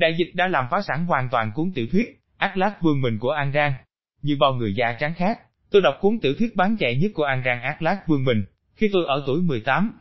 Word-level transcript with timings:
Đại 0.00 0.14
dịch 0.18 0.30
đã 0.34 0.48
làm 0.48 0.64
phá 0.70 0.82
sản 0.82 1.06
hoàn 1.06 1.28
toàn 1.30 1.52
cuốn 1.54 1.72
tiểu 1.74 1.86
thuyết, 1.92 2.20
Ác 2.38 2.56
Lác 2.56 2.82
Vương 2.82 3.00
Mình 3.00 3.18
của 3.18 3.30
An 3.30 3.52
Rang. 3.52 3.72
Như 4.22 4.36
bao 4.40 4.52
người 4.52 4.74
da 4.74 4.96
trắng 5.00 5.14
khác, 5.16 5.38
tôi 5.70 5.82
đọc 5.82 5.94
cuốn 6.00 6.18
tiểu 6.22 6.34
thuyết 6.38 6.56
bán 6.56 6.76
chạy 6.76 6.96
nhất 6.96 7.10
của 7.14 7.24
An 7.24 7.42
Rang 7.44 7.62
Ác 7.62 7.82
Lác 7.82 8.08
Vương 8.08 8.24
Mình, 8.24 8.44
khi 8.76 8.90
tôi 8.92 9.04
ở 9.06 9.22
tuổi 9.26 9.40
18. 9.42 9.92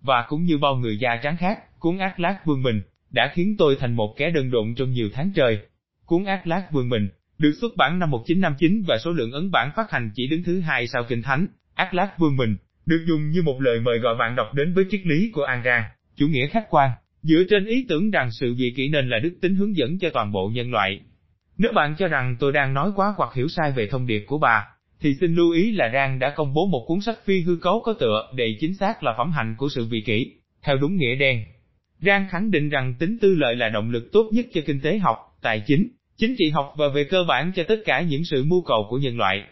Và 0.00 0.24
cũng 0.28 0.44
như 0.44 0.58
bao 0.58 0.76
người 0.76 0.98
da 0.98 1.16
trắng 1.22 1.36
khác, 1.36 1.80
cuốn 1.80 1.98
Ác 1.98 2.20
Lác 2.20 2.46
Vương 2.46 2.62
Mình, 2.62 2.82
đã 3.10 3.30
khiến 3.34 3.54
tôi 3.58 3.76
thành 3.80 3.94
một 3.94 4.14
kẻ 4.16 4.30
đơn 4.30 4.50
độn 4.50 4.74
trong 4.74 4.90
nhiều 4.90 5.08
tháng 5.12 5.32
trời. 5.32 5.58
Cuốn 6.06 6.24
Ác 6.24 6.46
Lác 6.46 6.72
Vương 6.72 6.88
Mình, 6.88 7.08
được 7.38 7.52
xuất 7.60 7.76
bản 7.76 7.98
năm 7.98 8.10
1959 8.10 8.82
và 8.86 8.98
số 9.04 9.12
lượng 9.12 9.32
ấn 9.32 9.50
bản 9.50 9.70
phát 9.76 9.90
hành 9.90 10.10
chỉ 10.14 10.26
đứng 10.26 10.42
thứ 10.42 10.60
hai 10.60 10.86
sau 10.86 11.04
Kinh 11.08 11.22
Thánh, 11.22 11.46
Ác 11.74 11.94
Lác 11.94 12.18
Vương 12.18 12.36
Mình, 12.36 12.56
được 12.86 13.04
dùng 13.08 13.30
như 13.30 13.42
một 13.42 13.60
lời 13.60 13.80
mời 13.80 13.98
gọi 13.98 14.14
bạn 14.18 14.36
đọc 14.36 14.54
đến 14.54 14.74
với 14.74 14.84
triết 14.90 15.00
lý 15.04 15.30
của 15.34 15.42
An 15.42 15.62
Rang, 15.64 15.84
chủ 16.16 16.26
nghĩa 16.26 16.46
khách 16.46 16.66
quan, 16.70 16.90
dựa 17.24 17.44
trên 17.50 17.64
ý 17.64 17.86
tưởng 17.88 18.10
rằng 18.10 18.30
sự 18.30 18.54
vị 18.54 18.72
kỷ 18.76 18.88
nên 18.88 19.08
là 19.08 19.18
đức 19.18 19.34
tính 19.40 19.54
hướng 19.54 19.76
dẫn 19.76 19.98
cho 19.98 20.10
toàn 20.10 20.32
bộ 20.32 20.50
nhân 20.54 20.70
loại. 20.70 21.00
Nếu 21.58 21.72
bạn 21.72 21.94
cho 21.98 22.08
rằng 22.08 22.36
tôi 22.40 22.52
đang 22.52 22.74
nói 22.74 22.90
quá 22.96 23.14
hoặc 23.16 23.34
hiểu 23.34 23.48
sai 23.48 23.72
về 23.76 23.86
thông 23.86 24.06
điệp 24.06 24.24
của 24.26 24.38
bà, 24.38 24.66
thì 25.00 25.14
xin 25.20 25.34
lưu 25.34 25.50
ý 25.50 25.72
là 25.72 25.90
Rang 25.92 26.18
đã 26.18 26.32
công 26.36 26.54
bố 26.54 26.66
một 26.66 26.84
cuốn 26.86 27.00
sách 27.00 27.18
phi 27.24 27.40
hư 27.40 27.56
cấu 27.56 27.80
có 27.80 27.92
tựa 27.92 28.32
đề 28.34 28.56
chính 28.60 28.74
xác 28.74 29.02
là 29.02 29.14
phẩm 29.18 29.32
hạnh 29.32 29.54
của 29.58 29.68
sự 29.68 29.84
vị 29.84 30.00
kỷ, 30.06 30.32
theo 30.62 30.76
đúng 30.76 30.96
nghĩa 30.96 31.14
đen. 31.14 31.44
Rang 32.00 32.26
khẳng 32.30 32.50
định 32.50 32.68
rằng 32.68 32.94
tính 32.98 33.18
tư 33.20 33.34
lợi 33.34 33.56
là 33.56 33.68
động 33.68 33.90
lực 33.90 34.12
tốt 34.12 34.30
nhất 34.32 34.46
cho 34.52 34.60
kinh 34.66 34.80
tế 34.80 34.98
học, 34.98 35.18
tài 35.42 35.62
chính, 35.66 35.88
chính 36.16 36.34
trị 36.38 36.50
học 36.50 36.74
và 36.76 36.88
về 36.88 37.04
cơ 37.04 37.24
bản 37.28 37.52
cho 37.56 37.62
tất 37.68 37.80
cả 37.84 38.00
những 38.00 38.24
sự 38.24 38.44
mưu 38.44 38.62
cầu 38.62 38.86
của 38.90 38.98
nhân 38.98 39.18
loại. 39.18 39.42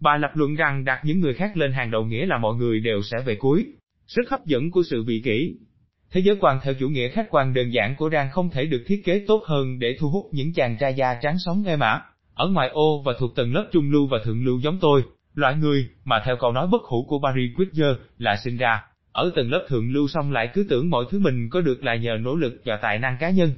Bà 0.00 0.16
lập 0.16 0.30
luận 0.34 0.54
rằng 0.54 0.84
đặt 0.84 1.00
những 1.04 1.20
người 1.20 1.34
khác 1.34 1.56
lên 1.56 1.72
hàng 1.72 1.90
đầu 1.90 2.04
nghĩa 2.04 2.26
là 2.26 2.38
mọi 2.38 2.54
người 2.54 2.80
đều 2.80 3.02
sẽ 3.02 3.18
về 3.26 3.34
cuối. 3.34 3.66
Sức 4.06 4.30
hấp 4.30 4.46
dẫn 4.46 4.70
của 4.70 4.82
sự 4.90 5.02
vị 5.02 5.22
kỷ. 5.24 5.54
Thế 6.12 6.20
giới 6.20 6.36
quan 6.40 6.58
theo 6.62 6.74
chủ 6.74 6.88
nghĩa 6.88 7.08
khách 7.08 7.26
quan 7.30 7.54
đơn 7.54 7.72
giản 7.72 7.96
của 7.96 8.10
Rang 8.10 8.30
không 8.30 8.50
thể 8.50 8.66
được 8.66 8.84
thiết 8.86 9.02
kế 9.04 9.24
tốt 9.28 9.42
hơn 9.46 9.78
để 9.78 9.96
thu 10.00 10.10
hút 10.10 10.26
những 10.32 10.52
chàng 10.52 10.76
trai 10.80 10.94
da 10.94 11.14
trắng 11.22 11.36
sống 11.44 11.62
nghe 11.66 11.76
mã. 11.76 12.00
ở 12.34 12.48
ngoài 12.48 12.68
ô 12.72 13.02
và 13.02 13.12
thuộc 13.18 13.36
tầng 13.36 13.54
lớp 13.54 13.68
trung 13.72 13.90
lưu 13.90 14.06
và 14.06 14.18
thượng 14.24 14.44
lưu 14.44 14.60
giống 14.60 14.78
tôi, 14.80 15.02
loại 15.34 15.54
người 15.56 15.88
mà 16.04 16.22
theo 16.26 16.36
câu 16.36 16.52
nói 16.52 16.68
bất 16.72 16.82
hủ 16.82 17.06
của 17.08 17.18
Barry 17.18 17.48
Whittier 17.56 17.94
là 18.18 18.36
sinh 18.44 18.56
ra 18.56 18.82
ở 19.12 19.30
tầng 19.34 19.50
lớp 19.50 19.66
thượng 19.68 19.92
lưu 19.92 20.08
xong 20.08 20.32
lại 20.32 20.50
cứ 20.54 20.66
tưởng 20.68 20.90
mọi 20.90 21.04
thứ 21.10 21.18
mình 21.18 21.48
có 21.50 21.60
được 21.60 21.84
là 21.84 21.94
nhờ 21.94 22.18
nỗ 22.20 22.36
lực 22.36 22.62
và 22.64 22.76
tài 22.82 22.98
năng 22.98 23.16
cá 23.20 23.30
nhân. 23.30 23.50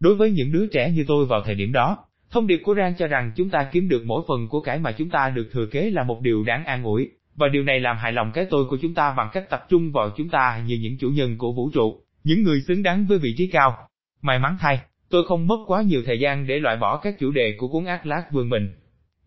Đối 0.00 0.14
với 0.14 0.30
những 0.30 0.52
đứa 0.52 0.66
trẻ 0.66 0.90
như 0.90 1.04
tôi 1.08 1.26
vào 1.26 1.42
thời 1.42 1.54
điểm 1.54 1.72
đó, 1.72 1.98
thông 2.30 2.46
điệp 2.46 2.60
của 2.64 2.74
Rang 2.74 2.94
cho 2.98 3.06
rằng 3.06 3.32
chúng 3.36 3.50
ta 3.50 3.68
kiếm 3.72 3.88
được 3.88 4.02
mỗi 4.06 4.22
phần 4.28 4.48
của 4.48 4.60
cái 4.60 4.78
mà 4.78 4.92
chúng 4.92 5.10
ta 5.10 5.30
được 5.30 5.48
thừa 5.52 5.66
kế 5.66 5.90
là 5.90 6.04
một 6.04 6.20
điều 6.20 6.44
đáng 6.44 6.64
an 6.64 6.84
ủi, 6.84 7.10
và 7.40 7.48
điều 7.48 7.62
này 7.62 7.80
làm 7.80 7.96
hài 7.96 8.12
lòng 8.12 8.32
cái 8.34 8.46
tôi 8.50 8.64
của 8.64 8.78
chúng 8.82 8.94
ta 8.94 9.14
bằng 9.16 9.30
cách 9.32 9.50
tập 9.50 9.66
trung 9.68 9.92
vào 9.92 10.10
chúng 10.16 10.28
ta 10.28 10.62
như 10.66 10.78
những 10.82 10.98
chủ 10.98 11.08
nhân 11.08 11.38
của 11.38 11.52
vũ 11.52 11.70
trụ, 11.74 12.02
những 12.24 12.42
người 12.42 12.60
xứng 12.60 12.82
đáng 12.82 13.06
với 13.06 13.18
vị 13.18 13.34
trí 13.36 13.46
cao. 13.46 13.76
May 14.22 14.38
mắn 14.38 14.56
thay, 14.60 14.80
tôi 15.10 15.24
không 15.26 15.46
mất 15.46 15.56
quá 15.66 15.82
nhiều 15.82 16.02
thời 16.06 16.20
gian 16.20 16.46
để 16.46 16.58
loại 16.58 16.76
bỏ 16.76 17.00
các 17.02 17.14
chủ 17.18 17.30
đề 17.30 17.54
của 17.58 17.68
cuốn 17.68 17.84
ác 17.84 18.06
lát 18.06 18.24
vương 18.32 18.48
mình. 18.48 18.72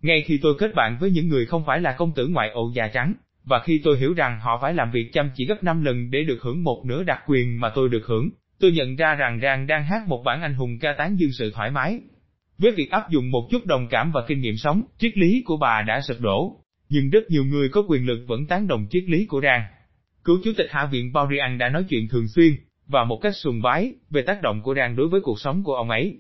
Ngay 0.02 0.24
khi 0.28 0.40
tôi 0.42 0.54
kết 0.60 0.76
bạn 0.76 0.98
với 1.00 1.12
những 1.12 1.30
người 1.30 1.46
không 1.46 1.64
phải 1.66 1.82
là 1.82 1.92
công 1.92 2.12
tử 2.12 2.28
ngoại 2.28 2.50
ô 2.50 2.72
già 2.76 2.88
trắng, 2.88 3.14
và 3.44 3.60
khi 3.60 3.82
tôi 3.84 3.98
hiểu 3.98 4.14
rằng 4.14 4.40
họ 4.40 4.60
phải 4.62 4.74
làm 4.74 4.92
việc 4.92 5.10
chăm 5.14 5.30
chỉ 5.36 5.46
gấp 5.46 5.64
5 5.64 5.84
lần 5.84 6.12
để 6.12 6.24
được 6.24 6.42
hưởng 6.42 6.64
một 6.64 6.84
nửa 6.86 7.04
đặc 7.04 7.20
quyền 7.28 7.60
mà 7.60 7.72
tôi 7.76 7.90
được 7.90 8.06
hưởng, 8.06 8.30
tôi 8.60 8.72
nhận 8.72 8.96
ra 8.96 9.16
rằng 9.16 9.40
Rang 9.42 9.68
đang 9.68 9.86
hát 9.86 10.08
một 10.08 10.24
bản 10.26 10.42
anh 10.42 10.54
hùng 10.54 10.80
ca 10.82 10.94
tán 10.98 11.20
dương 11.20 11.32
sự 11.40 11.52
thoải 11.56 11.72
mái. 11.72 12.00
Với 12.58 12.72
việc 12.72 12.92
áp 12.92 13.10
dụng 13.10 13.32
một 13.32 13.48
chút 13.52 13.66
đồng 13.66 13.88
cảm 13.90 14.12
và 14.12 14.22
kinh 14.28 14.40
nghiệm 14.40 14.58
sống, 14.58 14.84
triết 14.98 15.18
lý 15.18 15.44
của 15.46 15.58
bà 15.58 15.82
đã 15.82 16.02
sụp 16.02 16.18
đổ, 16.20 16.63
nhưng 16.94 17.10
rất 17.10 17.30
nhiều 17.30 17.46
người 17.46 17.70
có 17.70 17.84
quyền 17.88 18.06
lực 18.06 18.26
vẫn 18.28 18.48
tán 18.48 18.68
đồng 18.68 18.88
triết 18.90 19.04
lý 19.08 19.26
của 19.26 19.42
Rang. 19.42 19.64
Cựu 20.24 20.38
chủ 20.44 20.52
tịch 20.58 20.68
Hạ 20.70 20.86
viện 20.86 21.14
Baurian 21.14 21.58
đã 21.58 21.70
nói 21.70 21.86
chuyện 21.90 22.08
thường 22.08 22.28
xuyên, 22.28 22.54
và 22.88 23.04
một 23.04 23.18
cách 23.22 23.36
sùng 23.36 23.62
bái, 23.62 23.94
về 24.10 24.22
tác 24.22 24.42
động 24.42 24.62
của 24.62 24.76
Rang 24.76 24.96
đối 24.96 25.08
với 25.08 25.22
cuộc 25.22 25.40
sống 25.40 25.64
của 25.64 25.76
ông 25.76 25.90
ấy. 25.90 26.18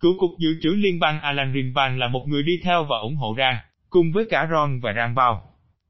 Cựu 0.00 0.18
cục 0.18 0.30
dự 0.38 0.48
trữ 0.62 0.68
liên 0.68 0.98
bang 0.98 1.20
Alan 1.20 1.52
Rinban 1.54 1.98
là 1.98 2.08
một 2.08 2.24
người 2.28 2.42
đi 2.42 2.52
theo 2.62 2.84
và 2.84 2.96
ủng 3.02 3.16
hộ 3.16 3.34
Rang, 3.38 3.56
cùng 3.90 4.12
với 4.12 4.24
cả 4.30 4.48
Ron 4.50 4.80
và 4.80 4.92
Rang 4.96 5.14
Bao. 5.14 5.42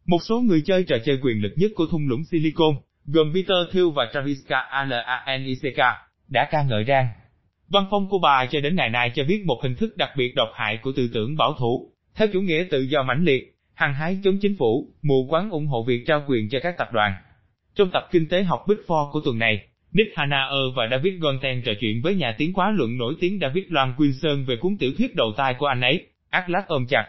Một 0.06 0.18
số 0.28 0.40
người 0.40 0.62
chơi 0.66 0.84
trò 0.84 0.96
chơi 1.04 1.18
quyền 1.22 1.42
lực 1.42 1.52
nhất 1.56 1.70
của 1.74 1.86
thung 1.90 2.08
lũng 2.08 2.24
Silicon, 2.30 2.74
gồm 3.06 3.32
Peter 3.34 3.58
Thiel 3.72 3.86
và 3.94 4.10
Traviska 4.12 4.58
Alanicka, 4.58 5.96
đã 6.28 6.48
ca 6.50 6.62
ngợi 6.62 6.84
Rang. 6.88 7.08
Văn 7.68 7.86
phong 7.90 8.08
của 8.08 8.18
bà 8.18 8.46
cho 8.46 8.60
đến 8.60 8.76
ngày 8.76 8.88
nay 8.88 9.12
cho 9.14 9.24
biết 9.24 9.42
một 9.46 9.60
hình 9.62 9.74
thức 9.74 9.96
đặc 9.96 10.10
biệt 10.16 10.34
độc 10.34 10.48
hại 10.54 10.76
của 10.76 10.92
tư 10.96 11.10
tưởng 11.14 11.36
bảo 11.36 11.54
thủ, 11.58 11.92
theo 12.14 12.28
chủ 12.32 12.40
nghĩa 12.40 12.64
tự 12.70 12.80
do 12.80 13.02
mãnh 13.02 13.24
liệt, 13.24 13.51
hăng 13.74 13.94
hái 13.94 14.18
chống 14.24 14.38
chính 14.40 14.56
phủ, 14.58 14.88
mù 15.02 15.26
quáng 15.30 15.50
ủng 15.50 15.66
hộ 15.66 15.84
việc 15.84 16.04
trao 16.06 16.24
quyền 16.28 16.48
cho 16.48 16.58
các 16.62 16.74
tập 16.78 16.88
đoàn. 16.92 17.12
Trong 17.74 17.90
tập 17.92 18.08
kinh 18.10 18.28
tế 18.28 18.42
học 18.42 18.64
Big 18.68 18.76
Four 18.86 19.12
của 19.12 19.20
tuần 19.24 19.38
này, 19.38 19.66
Nick 19.92 20.16
Hanaer 20.16 20.76
và 20.76 20.88
David 20.90 21.14
Gonten 21.20 21.62
trò 21.62 21.72
chuyện 21.80 22.00
với 22.02 22.14
nhà 22.14 22.34
tiến 22.38 22.52
hóa 22.52 22.72
luận 22.76 22.98
nổi 22.98 23.14
tiếng 23.20 23.38
David 23.40 23.64
Loan 23.68 23.94
Wilson 23.96 24.46
về 24.46 24.56
cuốn 24.56 24.76
tiểu 24.76 24.90
thuyết 24.98 25.14
đầu 25.14 25.32
tay 25.36 25.54
của 25.58 25.66
anh 25.66 25.80
ấy, 25.80 26.06
Atlas 26.30 26.64
ôm 26.66 26.86
chặt. 26.86 27.04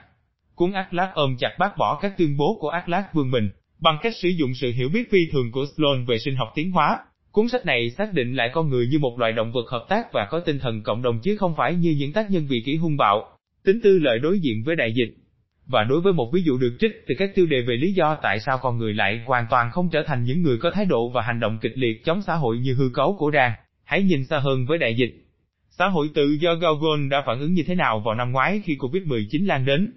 Cuốn 0.56 0.72
Atlas 0.72 1.10
ôm 1.14 1.36
chặt 1.40 1.56
bác 1.60 1.78
bỏ 1.78 2.00
các 2.02 2.14
tuyên 2.18 2.38
bố 2.38 2.58
của 2.60 2.70
Atlas 2.70 3.06
vương 3.14 3.32
mình, 3.32 3.50
bằng 3.80 3.98
cách 4.02 4.14
sử 4.16 4.30
dụng 4.30 4.54
sự 4.54 4.72
hiểu 4.72 4.90
biết 4.94 5.12
phi 5.12 5.20
thường 5.32 5.52
của 5.52 5.66
Sloan 5.78 6.06
về 6.06 6.18
sinh 6.20 6.36
học 6.36 6.52
tiến 6.56 6.72
hóa. 6.72 7.00
Cuốn 7.32 7.50
sách 7.50 7.66
này 7.66 7.90
xác 7.90 8.14
định 8.14 8.36
lại 8.36 8.50
con 8.54 8.70
người 8.70 8.88
như 8.88 9.00
một 9.00 9.20
loài 9.20 9.32
động 9.32 9.52
vật 9.52 9.70
hợp 9.72 9.86
tác 9.90 10.14
và 10.14 10.28
có 10.32 10.40
tinh 10.40 10.60
thần 10.60 10.84
cộng 10.84 11.02
đồng 11.02 11.20
chứ 11.24 11.38
không 11.38 11.56
phải 11.58 11.76
như 11.76 11.96
những 11.98 12.14
tác 12.14 12.32
nhân 12.32 12.48
vị 12.50 12.64
kỷ 12.66 12.76
hung 12.76 12.98
bạo, 12.98 13.38
tính 13.64 13.80
tư 13.84 14.00
lợi 14.00 14.20
đối 14.20 14.40
diện 14.40 14.64
với 14.66 14.76
đại 14.76 14.94
dịch. 14.94 15.23
Và 15.68 15.84
đối 15.84 16.02
với 16.02 16.14
một 16.14 16.30
ví 16.34 16.42
dụ 16.44 16.58
được 16.58 16.76
trích 16.80 16.92
từ 17.08 17.16
các 17.18 17.36
tiêu 17.36 17.46
đề 17.46 17.62
về 17.62 17.76
lý 17.76 17.94
do 17.94 18.18
tại 18.22 18.40
sao 18.40 18.58
con 18.62 18.78
người 18.78 18.94
lại 18.94 19.22
hoàn 19.26 19.46
toàn 19.50 19.72
không 19.72 19.90
trở 19.90 20.04
thành 20.04 20.24
những 20.24 20.42
người 20.42 20.58
có 20.58 20.72
thái 20.72 20.86
độ 20.86 21.10
và 21.10 21.22
hành 21.22 21.40
động 21.40 21.58
kịch 21.62 21.74
liệt 21.76 22.06
chống 22.06 22.22
xã 22.22 22.36
hội 22.36 22.58
như 22.58 22.74
hư 22.74 22.90
cấu 22.94 23.16
của 23.20 23.32
đàn, 23.32 23.52
hãy 23.84 24.04
nhìn 24.04 24.26
xa 24.26 24.40
hơn 24.40 24.66
với 24.66 24.78
đại 24.78 24.96
dịch. 24.96 25.24
Xã 25.70 25.88
hội 25.88 26.10
tự 26.14 26.38
do 26.42 26.56
Gauguin 26.56 27.10
đã 27.10 27.24
phản 27.26 27.40
ứng 27.40 27.54
như 27.54 27.64
thế 27.68 27.76
nào 27.76 28.00
vào 28.00 28.16
năm 28.16 28.32
ngoái 28.32 28.62
khi 28.66 28.78
Covid-19 28.80 29.46
lan 29.46 29.66
đến? 29.66 29.94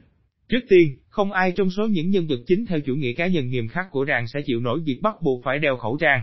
Trước 0.49 0.60
tiên, 0.69 0.97
không 1.09 1.32
ai 1.32 1.53
trong 1.53 1.71
số 1.71 1.87
những 1.87 2.10
nhân 2.10 2.26
vật 2.26 2.38
chính 2.47 2.66
theo 2.66 2.81
chủ 2.81 2.94
nghĩa 2.94 3.12
cá 3.12 3.26
nhân 3.26 3.49
nghiêm 3.49 3.69
khắc 3.69 3.91
của 3.91 4.05
đàn 4.05 4.28
sẽ 4.28 4.41
chịu 4.47 4.60
nổi 4.60 4.81
việc 4.87 4.99
bắt 5.03 5.15
buộc 5.22 5.44
phải 5.44 5.59
đeo 5.59 5.76
khẩu 5.76 5.97
trang. 6.00 6.21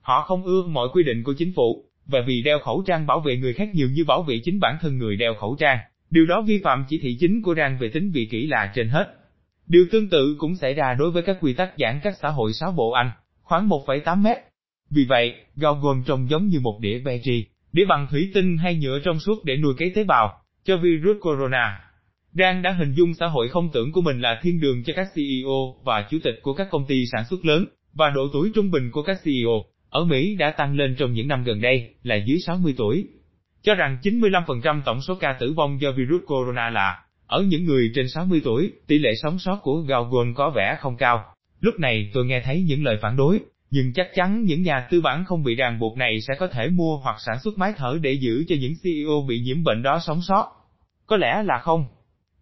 Họ 0.00 0.22
không 0.22 0.44
ưa 0.44 0.66
mọi 0.66 0.88
quy 0.92 1.02
định 1.02 1.22
của 1.22 1.34
chính 1.38 1.52
phủ, 1.56 1.84
và 2.06 2.18
vì 2.26 2.42
đeo 2.42 2.58
khẩu 2.58 2.82
trang 2.86 3.06
bảo 3.06 3.20
vệ 3.20 3.36
người 3.36 3.52
khác 3.52 3.68
nhiều 3.74 3.88
như 3.92 4.04
bảo 4.04 4.22
vệ 4.22 4.40
chính 4.44 4.60
bản 4.60 4.76
thân 4.80 4.98
người 4.98 5.16
đeo 5.16 5.34
khẩu 5.34 5.56
trang. 5.58 5.78
Điều 6.10 6.26
đó 6.26 6.42
vi 6.46 6.60
phạm 6.64 6.84
chỉ 6.88 6.98
thị 7.02 7.16
chính 7.20 7.42
của 7.42 7.54
Rang 7.54 7.78
về 7.78 7.88
tính 7.88 8.10
vị 8.10 8.28
kỷ 8.30 8.46
là 8.46 8.72
trên 8.74 8.88
hết. 8.88 9.14
Điều 9.66 9.86
tương 9.92 10.08
tự 10.08 10.36
cũng 10.38 10.56
xảy 10.56 10.74
ra 10.74 10.94
đối 10.98 11.10
với 11.10 11.22
các 11.22 11.36
quy 11.40 11.54
tắc 11.54 11.72
giãn 11.78 12.00
các 12.02 12.14
xã 12.22 12.28
hội 12.28 12.52
sáu 12.52 12.72
bộ 12.72 12.90
Anh, 12.90 13.10
khoảng 13.42 13.68
1,8 13.68 14.22
mét. 14.22 14.36
Vì 14.90 15.04
vậy, 15.04 15.34
Gauguin 15.56 16.04
trông 16.06 16.30
giống 16.30 16.46
như 16.46 16.60
một 16.60 16.78
đĩa 16.80 17.00
Petri, 17.04 17.46
đĩa 17.72 17.84
bằng 17.84 18.06
thủy 18.10 18.30
tinh 18.34 18.56
hay 18.56 18.76
nhựa 18.76 18.98
trong 19.04 19.20
suốt 19.20 19.44
để 19.44 19.56
nuôi 19.56 19.74
cấy 19.78 19.92
tế 19.94 20.04
bào, 20.04 20.40
cho 20.64 20.76
virus 20.76 21.16
corona. 21.20 21.80
Rang 22.32 22.62
đã 22.62 22.72
hình 22.72 22.92
dung 22.92 23.14
xã 23.14 23.26
hội 23.26 23.48
không 23.48 23.70
tưởng 23.72 23.92
của 23.92 24.00
mình 24.00 24.20
là 24.20 24.40
thiên 24.42 24.60
đường 24.60 24.82
cho 24.84 24.92
các 24.96 25.08
CEO 25.14 25.74
và 25.84 26.06
chủ 26.10 26.18
tịch 26.24 26.34
của 26.42 26.54
các 26.54 26.68
công 26.70 26.86
ty 26.86 27.04
sản 27.12 27.24
xuất 27.30 27.44
lớn, 27.44 27.64
và 27.92 28.10
độ 28.10 28.28
tuổi 28.32 28.50
trung 28.54 28.70
bình 28.70 28.90
của 28.92 29.02
các 29.02 29.24
CEO 29.24 29.64
ở 29.90 30.04
Mỹ 30.04 30.34
đã 30.34 30.50
tăng 30.50 30.76
lên 30.76 30.96
trong 30.98 31.12
những 31.12 31.28
năm 31.28 31.44
gần 31.44 31.60
đây, 31.60 31.94
là 32.02 32.16
dưới 32.16 32.38
60 32.38 32.74
tuổi 32.76 33.06
cho 33.66 33.74
rằng 33.74 33.98
95% 34.02 34.82
tổng 34.84 35.00
số 35.00 35.14
ca 35.14 35.36
tử 35.40 35.52
vong 35.52 35.80
do 35.80 35.92
virus 35.92 36.22
corona 36.26 36.70
là 36.70 37.02
ở 37.26 37.42
những 37.42 37.64
người 37.64 37.90
trên 37.94 38.08
60 38.08 38.40
tuổi, 38.44 38.72
tỷ 38.86 38.98
lệ 38.98 39.10
sống 39.22 39.38
sót 39.38 39.58
của 39.62 39.80
Gauguin 39.80 40.34
có 40.34 40.50
vẻ 40.50 40.76
không 40.80 40.96
cao. 40.96 41.24
Lúc 41.60 41.74
này 41.78 42.10
tôi 42.14 42.26
nghe 42.26 42.40
thấy 42.40 42.64
những 42.68 42.84
lời 42.84 42.98
phản 43.02 43.16
đối, 43.16 43.40
nhưng 43.70 43.92
chắc 43.92 44.08
chắn 44.14 44.42
những 44.42 44.62
nhà 44.62 44.86
tư 44.90 45.00
bản 45.00 45.24
không 45.24 45.44
bị 45.44 45.54
ràng 45.54 45.78
buộc 45.78 45.96
này 45.96 46.20
sẽ 46.20 46.34
có 46.38 46.46
thể 46.46 46.68
mua 46.68 46.96
hoặc 46.96 47.16
sản 47.26 47.38
xuất 47.38 47.58
máy 47.58 47.72
thở 47.76 47.98
để 48.00 48.12
giữ 48.12 48.44
cho 48.48 48.56
những 48.60 48.72
CEO 48.82 49.22
bị 49.28 49.40
nhiễm 49.40 49.64
bệnh 49.64 49.82
đó 49.82 49.98
sống 50.06 50.22
sót. 50.22 50.46
Có 51.06 51.16
lẽ 51.16 51.42
là 51.42 51.58
không. 51.58 51.86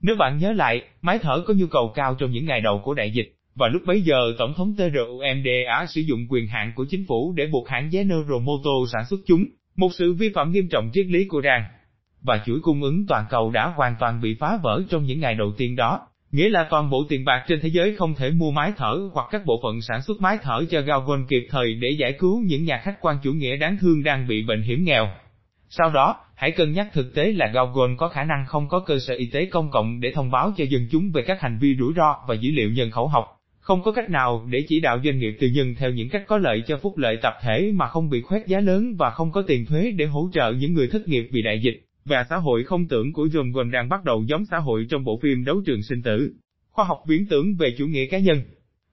Nếu 0.00 0.16
bạn 0.16 0.38
nhớ 0.38 0.52
lại, 0.52 0.82
máy 1.02 1.18
thở 1.22 1.42
có 1.46 1.54
nhu 1.54 1.66
cầu 1.66 1.92
cao 1.94 2.14
trong 2.14 2.30
những 2.30 2.46
ngày 2.46 2.60
đầu 2.60 2.80
của 2.84 2.94
đại 2.94 3.10
dịch, 3.10 3.34
và 3.54 3.68
lúc 3.68 3.82
bấy 3.86 4.00
giờ 4.00 4.34
Tổng 4.38 4.54
thống 4.56 4.74
TRUMD 4.76 5.46
đã 5.66 5.86
sử 5.88 6.00
dụng 6.00 6.26
quyền 6.30 6.46
hạn 6.46 6.72
của 6.74 6.86
chính 6.90 7.04
phủ 7.08 7.34
để 7.36 7.46
buộc 7.46 7.68
hãng 7.68 7.90
General 7.92 8.40
Motors 8.42 8.92
sản 8.92 9.04
xuất 9.10 9.20
chúng, 9.26 9.44
một 9.76 9.88
sự 9.94 10.14
vi 10.14 10.30
phạm 10.34 10.52
nghiêm 10.52 10.68
trọng 10.68 10.90
triết 10.92 11.06
lý 11.06 11.24
của 11.24 11.40
rằng 11.40 11.64
Và 12.22 12.42
chuỗi 12.46 12.60
cung 12.62 12.82
ứng 12.82 13.06
toàn 13.06 13.24
cầu 13.30 13.50
đã 13.50 13.66
hoàn 13.66 13.96
toàn 14.00 14.20
bị 14.20 14.34
phá 14.34 14.58
vỡ 14.62 14.82
trong 14.90 15.04
những 15.04 15.20
ngày 15.20 15.34
đầu 15.34 15.52
tiên 15.56 15.76
đó, 15.76 16.08
nghĩa 16.32 16.48
là 16.48 16.66
toàn 16.70 16.90
bộ 16.90 17.04
tiền 17.08 17.24
bạc 17.24 17.44
trên 17.48 17.60
thế 17.60 17.68
giới 17.68 17.96
không 17.96 18.14
thể 18.14 18.30
mua 18.30 18.50
máy 18.50 18.72
thở 18.76 19.10
hoặc 19.12 19.28
các 19.30 19.44
bộ 19.46 19.60
phận 19.62 19.80
sản 19.80 20.02
xuất 20.02 20.20
máy 20.20 20.38
thở 20.42 20.64
cho 20.70 20.80
Gauguin 20.80 21.26
kịp 21.26 21.46
thời 21.50 21.74
để 21.74 21.88
giải 21.98 22.12
cứu 22.18 22.42
những 22.46 22.64
nhà 22.64 22.80
khách 22.84 23.00
quan 23.00 23.16
chủ 23.22 23.32
nghĩa 23.32 23.56
đáng 23.56 23.76
thương 23.80 24.02
đang 24.02 24.28
bị 24.28 24.42
bệnh 24.42 24.62
hiểm 24.62 24.84
nghèo. 24.84 25.08
Sau 25.68 25.90
đó, 25.90 26.16
hãy 26.34 26.50
cân 26.50 26.72
nhắc 26.72 26.88
thực 26.92 27.14
tế 27.14 27.32
là 27.32 27.46
Gauguin 27.46 27.96
có 27.96 28.08
khả 28.08 28.24
năng 28.24 28.46
không 28.46 28.68
có 28.68 28.80
cơ 28.80 28.98
sở 28.98 29.14
y 29.14 29.26
tế 29.26 29.46
công 29.46 29.70
cộng 29.70 30.00
để 30.00 30.12
thông 30.14 30.30
báo 30.30 30.52
cho 30.56 30.64
dân 30.64 30.88
chúng 30.90 31.10
về 31.14 31.22
các 31.22 31.40
hành 31.40 31.58
vi 31.60 31.76
rủi 31.78 31.92
ro 31.96 32.16
và 32.28 32.34
dữ 32.34 32.50
liệu 32.54 32.70
nhân 32.70 32.90
khẩu 32.90 33.08
học. 33.08 33.33
Không 33.64 33.82
có 33.82 33.92
cách 33.92 34.10
nào 34.10 34.46
để 34.50 34.64
chỉ 34.68 34.80
đạo 34.80 35.00
doanh 35.04 35.18
nghiệp 35.18 35.36
tư 35.40 35.46
nhân 35.54 35.74
theo 35.78 35.90
những 35.90 36.08
cách 36.08 36.24
có 36.26 36.38
lợi 36.38 36.62
cho 36.66 36.76
phúc 36.76 36.98
lợi 36.98 37.18
tập 37.22 37.34
thể 37.42 37.72
mà 37.74 37.88
không 37.88 38.10
bị 38.10 38.20
khoét 38.20 38.46
giá 38.46 38.60
lớn 38.60 38.94
và 38.98 39.10
không 39.10 39.32
có 39.32 39.42
tiền 39.42 39.66
thuế 39.66 39.90
để 39.90 40.06
hỗ 40.06 40.28
trợ 40.32 40.52
những 40.52 40.74
người 40.74 40.88
thất 40.88 41.08
nghiệp 41.08 41.28
vì 41.32 41.42
đại 41.42 41.60
dịch. 41.60 41.84
Và 42.04 42.24
xã 42.30 42.36
hội 42.36 42.64
không 42.64 42.88
tưởng 42.88 43.12
của 43.12 43.26
John 43.26 43.52
Gunn 43.52 43.70
đang 43.70 43.88
bắt 43.88 44.04
đầu 44.04 44.24
giống 44.28 44.44
xã 44.50 44.58
hội 44.58 44.86
trong 44.90 45.04
bộ 45.04 45.18
phim 45.22 45.44
Đấu 45.44 45.62
trường 45.66 45.82
sinh 45.82 46.02
tử. 46.02 46.32
Khoa 46.70 46.84
học 46.84 46.98
viễn 47.06 47.26
tưởng 47.26 47.56
về 47.56 47.74
chủ 47.78 47.86
nghĩa 47.86 48.06
cá 48.06 48.18
nhân. 48.18 48.42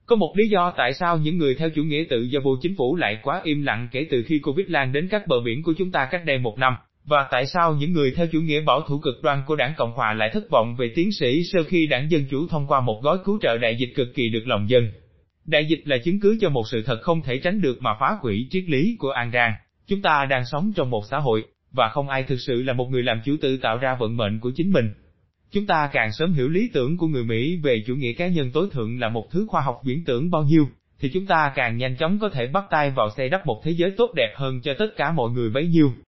Có 0.06 0.16
một 0.16 0.34
lý 0.38 0.50
do 0.50 0.74
tại 0.78 0.94
sao 0.94 1.18
những 1.18 1.38
người 1.38 1.56
theo 1.56 1.70
chủ 1.70 1.84
nghĩa 1.84 2.04
tự 2.10 2.22
do 2.22 2.40
vô 2.44 2.56
chính 2.62 2.76
phủ 2.76 2.96
lại 2.96 3.20
quá 3.24 3.42
im 3.44 3.64
lặng 3.64 3.88
kể 3.92 4.08
từ 4.12 4.24
khi 4.24 4.40
Covid 4.40 4.68
lan 4.70 4.94
đến 4.94 5.08
các 5.08 5.28
bờ 5.28 5.36
biển 5.46 5.64
của 5.64 5.74
chúng 5.78 5.92
ta 5.92 6.08
cách 6.12 6.26
đây 6.26 6.38
một 6.38 6.60
năm, 6.60 6.74
và 7.06 7.28
tại 7.32 7.46
sao 7.46 7.76
những 7.76 7.94
người 7.94 8.12
theo 8.12 8.28
chủ 8.28 8.42
nghĩa 8.42 8.62
bảo 8.62 8.82
thủ 8.82 9.00
cực 9.00 9.24
đoan 9.24 9.44
của 9.48 9.56
đảng 9.56 9.74
Cộng 9.78 9.92
Hòa 9.92 10.14
lại 10.14 10.30
thất 10.34 10.50
vọng 10.50 10.76
về 10.76 10.92
tiến 10.96 11.12
sĩ 11.12 11.44
sơ 11.44 11.64
khi 11.64 11.88
đảng 11.88 12.12
Dân 12.12 12.26
Chủ 12.30 12.48
thông 12.48 12.68
qua 12.68 12.82
một 12.82 13.02
gói 13.04 13.18
cứu 13.26 13.40
trợ 13.42 13.58
đại 13.58 13.76
dịch 13.76 13.94
cực 13.96 14.08
kỳ 14.16 14.30
được 14.30 14.44
lòng 14.46 14.70
dân? 14.70 14.92
Đại 15.46 15.66
dịch 15.66 15.82
là 15.86 15.98
chứng 15.98 16.20
cứ 16.20 16.38
cho 16.42 16.50
một 16.50 16.68
sự 16.68 16.84
thật 16.84 17.02
không 17.02 17.22
thể 17.22 17.38
tránh 17.38 17.62
được 17.62 17.82
mà 17.82 17.92
phá 18.00 18.18
hủy 18.22 18.48
triết 18.50 18.64
lý 18.68 18.96
của 19.00 19.10
An 19.10 19.32
Giang. 19.32 19.54
Chúng 19.88 20.02
ta 20.02 20.26
đang 20.26 20.46
sống 20.46 20.74
trong 20.76 20.90
một 20.90 21.04
xã 21.10 21.18
hội, 21.18 21.44
và 21.72 21.90
không 21.90 22.10
ai 22.10 22.24
thực 22.24 22.40
sự 22.40 22.64
là 22.64 22.74
một 22.74 22.90
người 22.90 23.04
làm 23.04 23.22
chủ 23.26 23.36
tự 23.42 23.58
tạo 23.58 23.78
ra 23.78 23.96
vận 23.96 24.18
mệnh 24.18 24.40
của 24.40 24.52
chính 24.56 24.72
mình. 24.72 24.94
Chúng 25.52 25.66
ta 25.66 25.90
càng 25.94 26.12
sớm 26.12 26.34
hiểu 26.34 26.50
lý 26.50 26.70
tưởng 26.74 26.98
của 26.98 27.08
người 27.08 27.24
Mỹ 27.24 27.60
về 27.64 27.84
chủ 27.88 27.96
nghĩa 27.96 28.14
cá 28.14 28.28
nhân 28.28 28.52
tối 28.52 28.68
thượng 28.72 29.00
là 29.00 29.10
một 29.10 29.32
thứ 29.32 29.46
khoa 29.50 29.62
học 29.62 29.82
viễn 29.84 30.04
tưởng 30.06 30.32
bao 30.32 30.44
nhiêu, 30.44 30.68
thì 31.00 31.10
chúng 31.14 31.26
ta 31.26 31.52
càng 31.56 31.78
nhanh 31.78 31.96
chóng 31.96 32.20
có 32.20 32.30
thể 32.30 32.48
bắt 32.48 32.66
tay 32.70 32.92
vào 32.92 33.10
xây 33.18 33.30
đắp 33.30 33.46
một 33.46 33.62
thế 33.64 33.72
giới 33.72 33.92
tốt 33.98 34.12
đẹp 34.16 34.34
hơn 34.36 34.62
cho 34.62 34.74
tất 34.80 34.88
cả 34.98 35.12
mọi 35.12 35.30
người 35.30 35.50
bấy 35.50 35.68
nhiêu. 35.68 35.92